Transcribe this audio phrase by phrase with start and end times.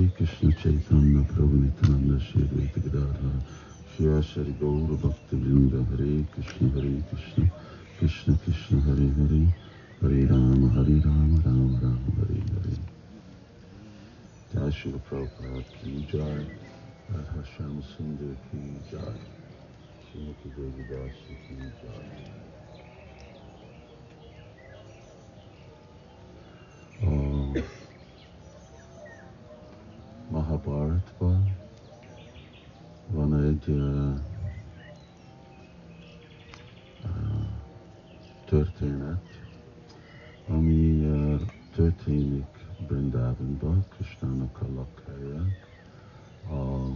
[0.00, 3.32] श्री कृष्ण चैतन्य प्रभु नित्यानंद श्री अद्वैत गदाधर
[3.92, 7.44] श्री श्री गौर भक्त वृंद हरे कृष्ण हरे कृष्ण
[7.98, 9.42] कृष्ण कृष्ण हरे हरे
[10.00, 12.76] हरे राम हरे राम राम राम हरे हरे
[14.54, 16.36] जय श्री प्रभुपाद की जय
[17.10, 19.18] राधा श्याम सुंदर की जय
[20.06, 22.59] श्रीमती देवीदास की जय
[30.64, 31.56] Mahabharatban
[33.06, 33.64] van egy
[38.44, 39.40] történet,
[40.48, 41.08] ami
[41.74, 42.46] történik
[42.86, 45.40] Brindavanban, Krishnának a lakhelye,
[46.50, 46.90] a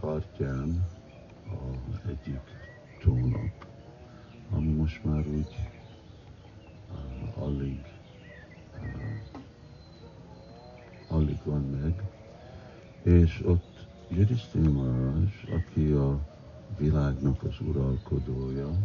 [0.00, 0.86] partján
[1.46, 2.40] a egyik
[3.02, 3.66] tónak,
[4.50, 5.56] ami most már úgy
[6.90, 7.80] uh, alig,
[8.80, 9.36] uh,
[11.08, 12.02] alig van meg,
[13.02, 16.18] és ott Yudhiszthira Maharaj, aki a
[16.78, 18.78] világnak az uralkodója,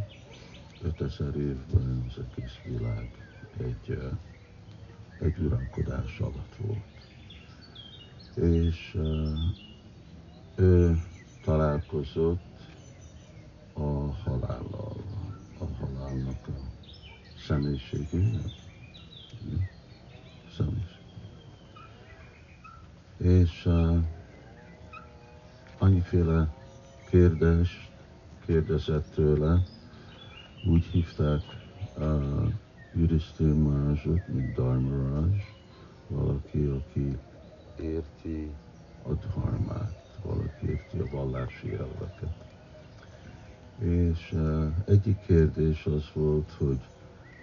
[0.81, 3.11] 5000 évben az egész világ
[3.57, 4.11] egy, uh,
[5.19, 6.79] egy uralkodás alatt volt.
[8.33, 9.29] És uh,
[10.55, 11.01] ő
[11.43, 12.59] találkozott
[13.73, 15.03] a halállal,
[15.57, 16.59] a halálnak a
[17.47, 18.51] személyiségével.
[23.21, 23.97] És uh,
[25.77, 26.53] annyiféle
[27.09, 27.89] kérdést
[28.45, 29.63] kérdezett tőle,
[30.67, 31.41] úgy hívták
[31.97, 32.53] uh,
[32.93, 35.45] Yudhiszthir Maharajot, mint Dharmaraj,
[36.07, 37.17] valaki, aki
[37.81, 38.51] érti
[39.03, 42.35] a dharmát, valaki érti a vallási elveket.
[43.79, 46.79] És uh, egyik kérdés az volt, hogy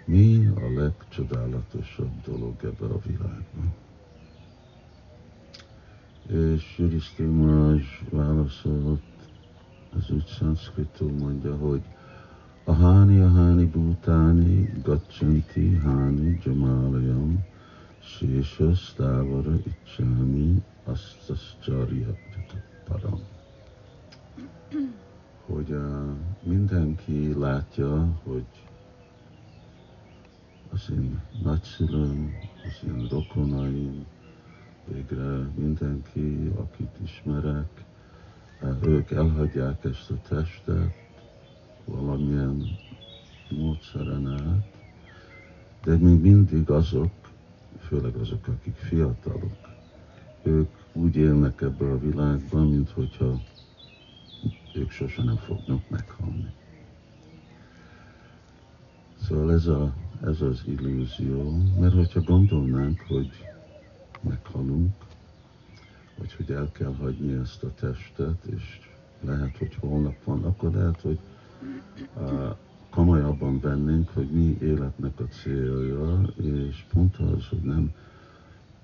[0.05, 3.73] mi a legcsodálatosabb dolog ebbe a világban.
[6.29, 9.01] És Yudhiszthir Maharaj válaszolt,
[9.97, 11.81] az úgy szanszkritul mondja, hogy
[12.69, 17.45] Ahani ahani bhutani gachanti hani jamalayam
[17.99, 22.13] Shesha stavara ichami astascharya
[22.85, 23.21] param.
[25.45, 28.45] Hogy uh, mindenki látja, hogy
[30.73, 32.33] az én nagyszülőm,
[32.65, 34.05] az én rokonaim,
[34.91, 37.83] végre mindenki, akit ismerek,
[38.83, 40.93] ők elhagyják ezt a testet,
[41.85, 42.65] valamilyen
[43.49, 44.77] módszeren át,
[45.83, 47.11] de még mindig azok,
[47.79, 49.57] főleg azok, akik fiatalok,
[50.43, 53.41] ők úgy élnek ebbe a világban, mint hogyha
[54.75, 56.53] ők sosem nem fognak meghalni.
[59.21, 63.29] Szóval ez, a, ez az illúzió, mert hogyha gondolnánk, hogy
[64.21, 64.93] meghalunk,
[66.17, 68.79] vagy hogy el kell hagyni ezt a testet, és
[69.21, 71.19] lehet, hogy holnap van, akkor lehet, hogy
[72.15, 72.55] uh,
[72.89, 77.93] komolyabban vennénk, hogy mi életnek a célja, és pont az, hogy nem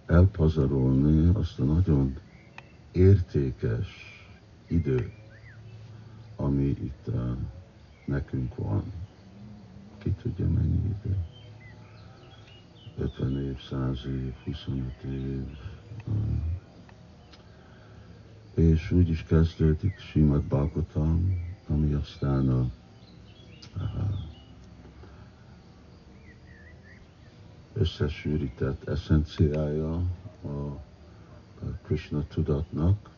[0.06, 2.18] elpazarolni azt a nagyon
[2.92, 3.88] értékes
[4.68, 5.14] időt,
[6.36, 7.38] ami itt uh,
[8.06, 8.84] nekünk van.
[9.98, 11.16] Ki tudja mennyi idő?
[12.98, 15.44] 50 év, 100 év, 25 év.
[18.54, 22.72] És úgy is kezdődik Simad Bhagavatam, ami aztán a, a
[27.74, 29.94] összesűrített eszenciája
[30.44, 30.84] a,
[31.82, 33.10] Krishna tudatnak,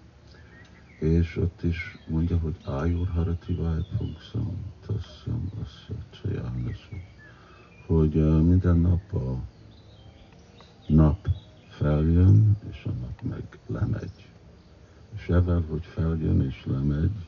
[0.99, 6.95] és ott is mondja, hogy Ájur Harati Vajpungszam, Tasszam, Assza, Csajánasu,
[7.85, 9.39] hogy minden nap a
[10.87, 11.27] nap
[11.69, 14.29] feljön, és a nap meg lemegy.
[15.15, 17.27] És ezzel, hogy feljön és lemegy,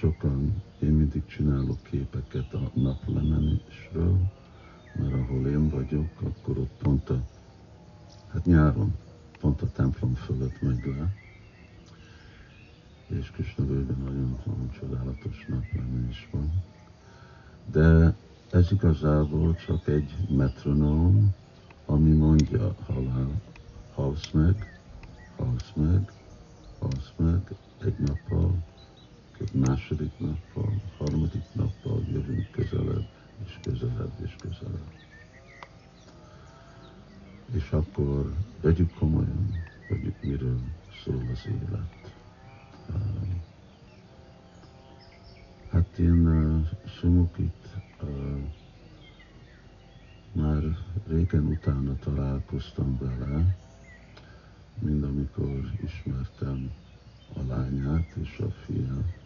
[0.00, 4.18] sokan, én mindig csinálok képeket a naplemenésről,
[4.94, 7.22] mert ahol én vagyok, akkor ott pont a,
[8.32, 8.94] hát nyáron,
[9.40, 11.14] pont a templom fölött megy le,
[13.06, 16.62] és Krishna völgyben nagyon, nagyon csodálatos naplemenés van.
[17.70, 18.14] De
[18.50, 21.34] ez igazából csak egy metronóm,
[21.90, 23.40] ami mondja halál,
[23.94, 24.80] halsz meg,
[25.36, 26.12] halsz meg,
[26.78, 27.54] halsz meg,
[27.84, 28.64] egy nappal,
[29.38, 33.08] egy második nappal, harmadik nappal jövünk közelebb,
[33.44, 34.92] és közelebb, és közelebb.
[37.52, 39.54] És akkor vegyük komolyan,
[39.88, 40.60] hogy miről
[41.04, 42.14] szól az élet.
[45.70, 47.68] Hát én uh, Sumukit
[48.02, 48.40] uh,
[50.32, 50.62] már
[51.08, 53.56] régen utána találkoztam vele,
[54.78, 56.70] mind amikor ismertem
[57.34, 59.18] a lányát és a fiát.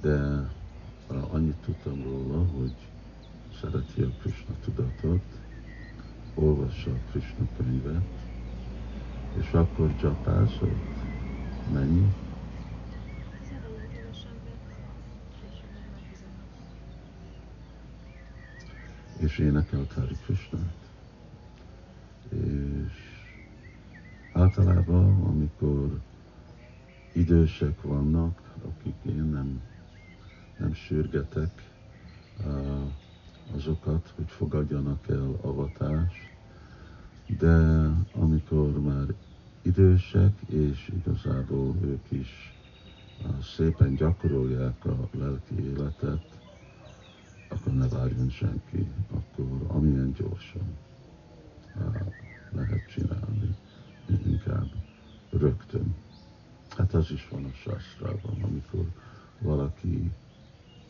[0.00, 0.48] De
[1.30, 2.74] annyit tudtam róla, hogy
[3.60, 5.22] szereti a Krishna tudatot,
[6.34, 8.06] olvassa a Krishna könyvet,
[9.40, 10.96] és akkor csapászott.
[11.72, 12.14] Mennyi?
[19.38, 20.76] És énekelt Hari Krishnát.
[22.28, 22.92] És
[24.32, 26.00] általában, amikor
[27.12, 29.62] idősek vannak, akik én nem,
[30.58, 31.70] nem sürgetek
[33.54, 36.30] azokat, hogy fogadjanak el avatást,
[37.38, 39.06] de amikor már
[39.62, 42.54] idősek, és igazából ők is
[43.42, 46.38] szépen gyakorolják a lelki életet,
[47.58, 50.76] akkor ne várjon senki, akkor amilyen gyorsan
[52.50, 53.56] lehet csinálni,
[54.26, 54.66] inkább
[55.30, 55.94] rögtön.
[56.76, 58.86] Hát az is van a sástrában, amikor
[59.38, 60.12] valaki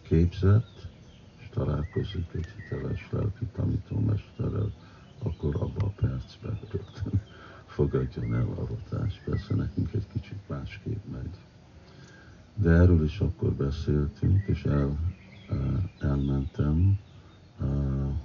[0.03, 0.88] képzett,
[1.38, 4.73] és találkozik egy hiteles lelki tanítómesterrel,
[5.23, 7.21] akkor abban a percben rögtön
[7.76, 9.23] fogadjon el avatást.
[9.25, 11.37] Persze nekünk egy kicsit másképp megy.
[12.55, 15.07] De erről is akkor beszéltünk, és el
[16.00, 16.99] elmentem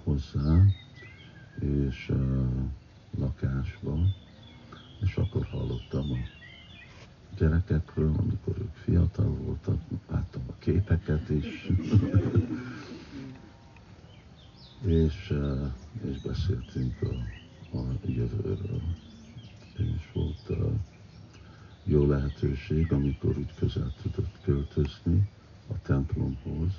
[0.04, 0.66] hozzá,
[1.60, 2.12] és
[3.18, 3.98] lakásba,
[5.02, 6.18] és akkor hallottam a
[7.38, 9.80] gyerekekről, amikor ők fiatal voltak,
[10.10, 11.68] láttam a képeket is,
[14.86, 15.34] és,
[16.10, 18.82] és beszéltünk a, a jövőről.
[19.78, 20.72] És volt a
[21.84, 25.30] jó lehetőség, amikor úgy közel tudott költözni
[25.68, 26.74] a templomhoz,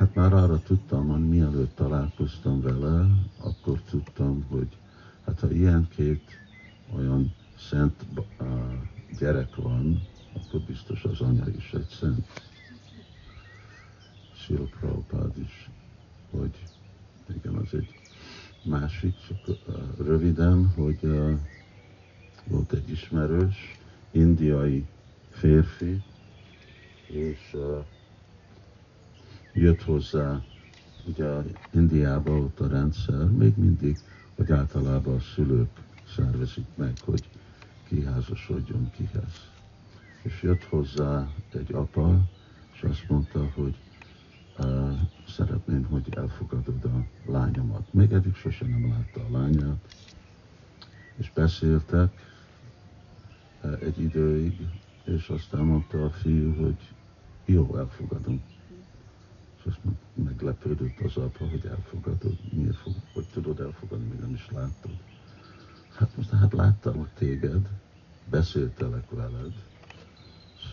[0.00, 3.06] Hát már arra tudtam, hogy mielőtt találkoztam vele,
[3.40, 4.76] akkor tudtam, hogy
[5.24, 6.22] hát ha ilyen két
[6.96, 8.04] olyan szent
[9.18, 10.02] gyerek van,
[10.32, 12.26] akkor biztos az anya is egy szent.
[14.34, 15.70] Sila Prabhupád is,
[16.30, 16.66] hogy
[17.36, 17.94] igen, az egy
[18.62, 19.56] másik, csak
[19.98, 21.00] röviden, hogy
[22.46, 23.78] volt egy ismerős
[24.10, 24.86] indiai
[25.30, 26.02] férfi,
[27.06, 27.84] és uh,
[29.52, 30.42] jött hozzá,
[31.06, 31.26] ugye
[31.70, 33.98] Indiában ott a rendszer, még mindig,
[34.36, 35.70] hogy általában a szülők
[36.16, 37.28] szervezik meg, hogy
[37.88, 39.48] ki házasodjon kihez.
[40.22, 42.20] És jött hozzá egy apa,
[42.72, 43.74] és azt mondta, hogy
[44.58, 44.98] uh,
[45.28, 47.92] szeretném, hogy elfogadod a lányomat.
[47.92, 49.94] Még eddig sosem nem látta a lányát,
[51.16, 52.12] és beszéltek
[53.62, 54.66] uh, egy időig,
[55.04, 56.88] és aztán mondta a fiú, hogy
[57.44, 58.42] jó, elfogadom.
[59.64, 59.74] És
[60.14, 62.38] meglepődött az apa, hogy elfogadod.
[62.52, 64.90] Miért fog, hogy tudod elfogadni, még nem is láttad.
[65.96, 67.68] Hát most hát láttam hogy téged,
[68.30, 69.52] beszéltelek veled,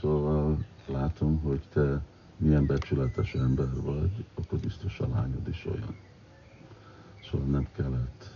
[0.01, 2.01] szóval látom, hogy te
[2.37, 5.95] milyen becsületes ember vagy, akkor biztos a lányod is olyan.
[7.31, 8.35] Szóval nem kellett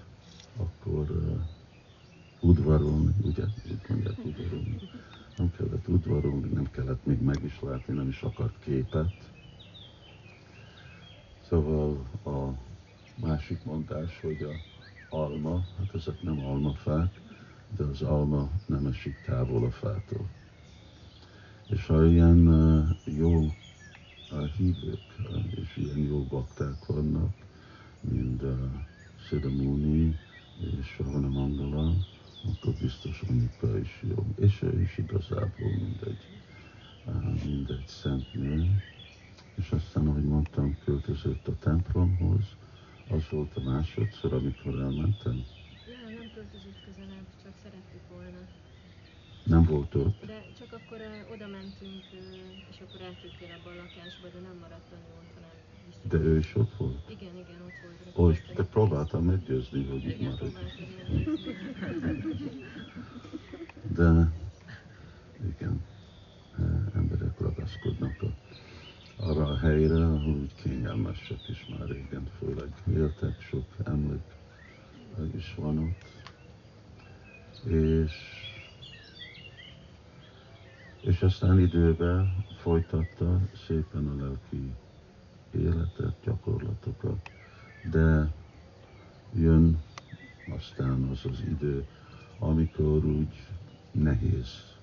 [0.58, 1.42] akkor uh,
[2.40, 4.78] udvarolni, ugye, úgy mondják udvarolni.
[5.38, 9.31] Nem kellett udvarolni, nem kellett még meg is látni, nem is akart képet,
[11.52, 12.54] Szóval a
[13.16, 14.60] másik mondás, hogy a
[15.16, 17.22] alma, hát ezek nem almafák,
[17.78, 20.28] de az alma nem esik távol a fától.
[21.70, 22.48] És ha ilyen
[23.04, 23.54] jó
[24.58, 25.16] hívők
[25.62, 27.34] és ilyen jó bakták vannak,
[28.00, 28.44] mint
[29.30, 30.16] Szidamuni
[30.80, 31.94] és Ravana Mangala,
[32.46, 34.26] akkor biztos Anika is jó.
[34.36, 36.28] És ő is igazából mindegy,
[37.46, 38.26] mindegy szent
[39.56, 39.91] és aztán,
[41.12, 42.46] költözött a templomhoz.
[43.10, 45.34] Az volt a másodszor, amikor elmentem.
[45.34, 48.42] Nem, nem költözött közelebb, csak szerettük volna.
[49.44, 50.26] Nem volt ott?
[50.26, 52.20] De csak akkor uh, oda mentünk, uh,
[52.72, 55.56] és akkor eltűntél ebbe a lakásba, de nem maradt annyi ott, hanem.
[56.12, 57.10] De ő is ott volt?
[57.10, 58.18] Igen, igen, ott volt.
[58.18, 60.56] Ó, és te próbáltam meggyőzni, hogy itt maradj.
[63.98, 64.32] De
[65.56, 65.82] igen,
[66.96, 68.41] emberek ragaszkodnak a
[69.24, 74.22] arra a helyre, ahol kényelmesek is már régen, főleg éltek, sok emlék
[75.36, 76.06] is van ott.
[77.72, 78.12] És,
[81.02, 84.74] és aztán időben folytatta szépen a lelki
[85.52, 87.32] életet, gyakorlatokat,
[87.92, 88.32] de
[89.34, 89.82] jön
[90.58, 91.86] aztán az az idő,
[92.40, 93.48] amikor úgy
[93.92, 94.80] nehéz.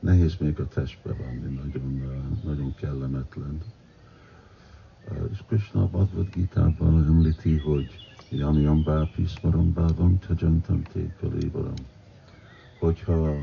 [0.00, 2.02] Nehéz még a testbe vanni, nagyon,
[2.44, 3.58] nagyon kellemetlen.
[5.32, 7.86] És Krishna Bhagavad Gita-ban említi, hogy
[8.28, 11.74] Yam Yambá Pismarambá van Tajantam Tékalébaram.
[12.78, 13.36] Hogyha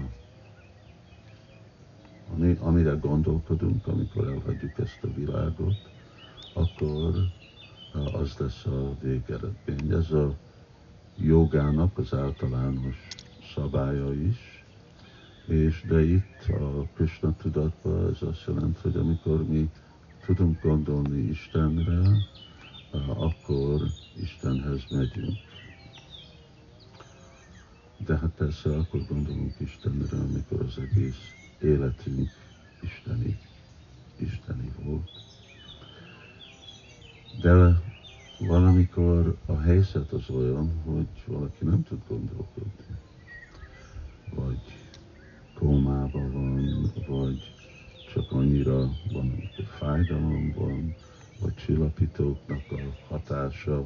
[2.33, 5.75] ami, amire gondolkodunk, amikor elhagyjuk ezt a világot,
[6.53, 7.13] akkor
[8.13, 9.91] az lesz a végeredmény.
[9.91, 10.35] Ez a
[11.17, 13.07] jogának az általános
[13.55, 14.56] szabálya is,
[15.47, 19.69] és de itt a Krishna tudatban ez azt jelenti, hogy amikor mi
[20.25, 22.01] tudunk gondolni Istenre,
[23.07, 23.81] akkor
[24.21, 25.37] Istenhez megyünk.
[27.97, 31.19] De hát persze akkor gondolunk Istenre, amikor az egész
[31.61, 32.29] életünk
[32.81, 33.39] isteni,
[34.17, 35.09] isteni volt.
[37.41, 37.81] De
[38.39, 42.95] valamikor a helyzet az olyan, hogy valaki nem tud gondolkodni.
[44.33, 44.61] Vagy
[45.59, 47.53] kómában van, vagy
[48.13, 50.95] csak annyira van, amikor fájdalom van,
[51.41, 52.75] vagy csillapítóknak a
[53.09, 53.85] hatása.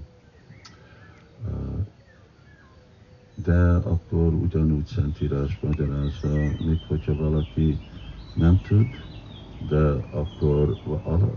[3.36, 6.34] De akkor ugyanúgy Szentírás magyarázza,
[6.66, 7.80] még hogyha valaki
[8.36, 8.88] nem tud,
[9.70, 10.78] de akkor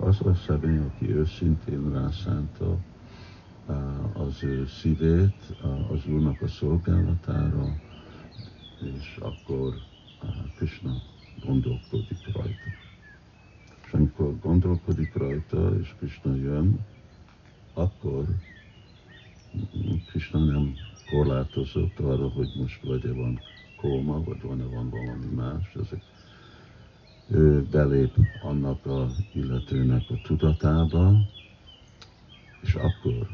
[0.00, 2.76] az a személy, aki őszintén rászánta
[4.12, 5.56] az ő szívét
[5.90, 7.76] az Úrnak a szolgálatára,
[8.98, 9.74] és akkor
[10.56, 11.02] Krishna
[11.44, 12.70] gondolkodik rajta.
[13.86, 16.78] És amikor gondolkodik rajta, és Krishna jön,
[17.74, 18.24] akkor
[20.06, 20.74] Krishna nem
[21.10, 23.40] korlátozott arra, hogy most vagy van
[23.76, 25.74] kóma, vagy van-e van valami más.
[25.74, 26.02] Ezek
[27.28, 28.12] ő belép
[28.42, 31.12] annak a illetőnek a tudatába,
[32.62, 33.28] és akkor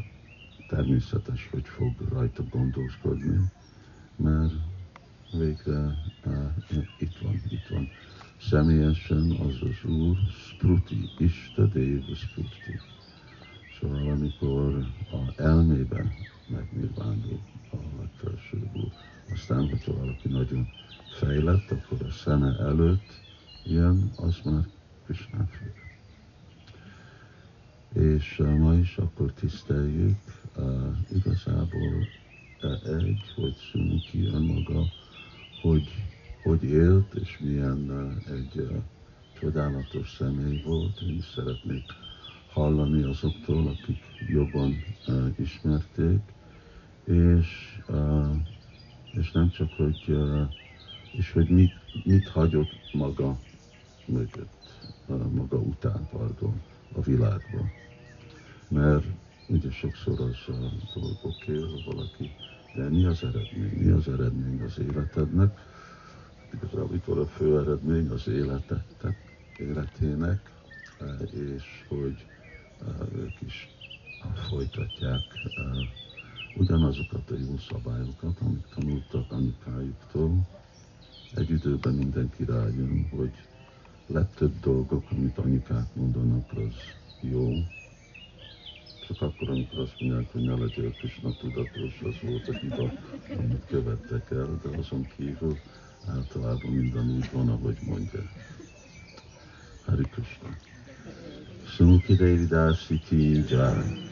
[0.69, 3.39] természetes, hogy fog rajta gondoskodni,
[4.17, 4.53] mert
[5.33, 5.95] végre
[6.25, 7.89] uh, itt van, itt van.
[8.41, 10.17] Személyesen az az Úr,
[10.49, 12.81] Spruti, Ista Déva Spruti.
[13.81, 16.13] Szóval amikor a elmében
[16.49, 17.41] megnyilvánul
[17.73, 18.93] a legfelsőbb Úr,
[19.33, 20.69] aztán, hogyha valaki nagyon
[21.19, 23.21] fejlett, akkor a szeme előtt
[23.65, 24.67] jön, az már
[25.05, 25.73] Krishna fő.
[27.93, 30.19] És uh, ma is akkor tiszteljük
[30.57, 32.07] uh, igazából
[32.63, 34.85] uh, egy, hogy Sunuki önmaga,
[35.61, 35.89] hogy,
[36.43, 38.69] hogy élt, és milyen egy
[39.41, 41.01] csodálatos személy volt.
[41.01, 41.85] Én is szeretnék
[42.53, 44.85] hallani azoktól, akik jobban
[45.37, 46.21] ismerték,
[47.05, 47.79] és,
[49.13, 50.17] és nem csak, hogy,
[51.13, 51.73] és hogy mit,
[52.05, 53.39] mit hagyott maga
[54.07, 54.91] mögött,
[55.33, 56.61] maga után, pardon,
[56.93, 57.71] a világban.
[58.69, 59.05] Mert
[59.47, 62.31] ugye sokszor az a dolog oké, okay, valaki,
[62.75, 63.85] de mi az eredmény?
[63.85, 65.59] Mi az eredmény az életednek?
[66.55, 69.17] Igazából a fő eredmény az életetek,
[69.59, 70.51] életének,
[71.33, 72.27] és hogy
[73.15, 73.69] ők is
[74.49, 75.23] folytatják
[76.57, 80.47] ugyanazokat a jó szabályokat, amit tanultak anyukájuktól.
[81.35, 83.33] Egy időben mindenki rájön, hogy
[84.07, 86.75] legtöbb dolgok, amit anyukák mondanak, az
[87.21, 87.65] jó,
[89.13, 92.93] csak akkor, amikor azt mondják, hogy ne legyél Krishna tudatos, az volt a hiba,
[93.39, 95.59] amit követtek el, de azon kívül
[96.09, 98.21] általában minden úgy van, ahogy mondja.
[99.85, 100.49] Hari Krishna.
[101.67, 104.09] Sumuki Devi Dasi ki jai.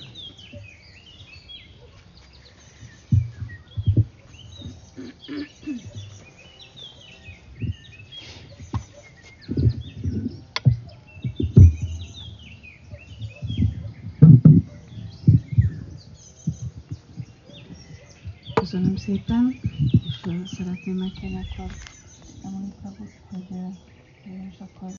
[18.71, 19.61] Köszönöm szépen,
[20.89, 21.47] és szeretném megkérni
[22.41, 23.49] akkor, hogy, hogy
[24.49, 24.87] és akkor